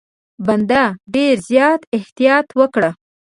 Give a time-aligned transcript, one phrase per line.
[0.45, 2.91] بنده ډېر زیات احتیاط وکړي.